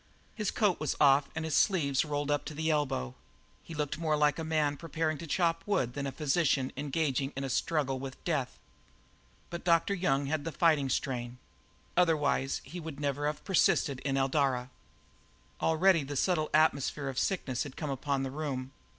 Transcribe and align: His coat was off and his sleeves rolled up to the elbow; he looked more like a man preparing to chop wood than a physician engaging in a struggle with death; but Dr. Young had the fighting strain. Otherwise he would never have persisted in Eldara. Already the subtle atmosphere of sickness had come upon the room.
His 0.33 0.49
coat 0.49 0.79
was 0.79 0.95
off 0.99 1.29
and 1.35 1.45
his 1.45 1.53
sleeves 1.55 2.03
rolled 2.03 2.31
up 2.31 2.43
to 2.45 2.55
the 2.55 2.71
elbow; 2.71 3.13
he 3.61 3.75
looked 3.75 3.99
more 3.99 4.17
like 4.17 4.39
a 4.39 4.43
man 4.43 4.75
preparing 4.75 5.19
to 5.19 5.27
chop 5.27 5.61
wood 5.67 5.93
than 5.93 6.07
a 6.07 6.11
physician 6.11 6.73
engaging 6.75 7.31
in 7.35 7.43
a 7.43 7.51
struggle 7.51 7.99
with 7.99 8.23
death; 8.23 8.57
but 9.51 9.63
Dr. 9.63 9.93
Young 9.93 10.25
had 10.25 10.43
the 10.43 10.51
fighting 10.51 10.89
strain. 10.89 11.37
Otherwise 11.95 12.61
he 12.63 12.79
would 12.79 12.99
never 12.99 13.27
have 13.27 13.45
persisted 13.45 13.99
in 13.99 14.17
Eldara. 14.17 14.71
Already 15.61 16.03
the 16.03 16.15
subtle 16.15 16.49
atmosphere 16.51 17.07
of 17.07 17.19
sickness 17.19 17.61
had 17.61 17.77
come 17.77 17.91
upon 17.91 18.23
the 18.23 18.31
room. 18.31 18.71